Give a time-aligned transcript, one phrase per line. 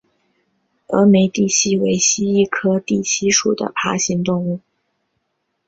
[0.87, 4.59] 峨眉地蜥为蜥蜴科地蜥属的爬行动物。